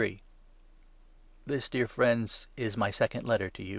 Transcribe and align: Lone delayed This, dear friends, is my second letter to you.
Lone 0.01 0.07
delayed 0.07 0.21
This, 1.45 1.69
dear 1.69 1.87
friends, 1.87 2.47
is 2.57 2.75
my 2.75 2.89
second 2.89 3.27
letter 3.27 3.51
to 3.51 3.61
you. 3.61 3.69